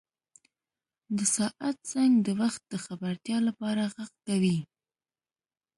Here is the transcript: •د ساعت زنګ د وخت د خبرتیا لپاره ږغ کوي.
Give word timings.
•د 1.17 1.19
ساعت 1.35 1.77
زنګ 1.91 2.13
د 2.25 2.27
وخت 2.41 2.61
د 2.71 2.73
خبرتیا 2.85 3.37
لپاره 3.47 3.81
ږغ 3.95 4.09
کوي. 4.27 4.57